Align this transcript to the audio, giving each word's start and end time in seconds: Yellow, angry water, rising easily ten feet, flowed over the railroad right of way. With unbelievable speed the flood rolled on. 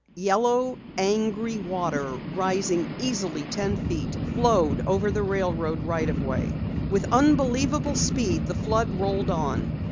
Yellow, 0.15 0.79
angry 0.97 1.59
water, 1.59 2.17
rising 2.35 2.89
easily 2.99 3.43
ten 3.51 3.77
feet, 3.87 4.15
flowed 4.33 4.87
over 4.87 5.11
the 5.11 5.21
railroad 5.21 5.83
right 5.85 6.09
of 6.09 6.25
way. 6.25 6.51
With 6.89 7.13
unbelievable 7.13 7.93
speed 7.93 8.47
the 8.47 8.55
flood 8.55 8.89
rolled 8.99 9.29
on. 9.29 9.79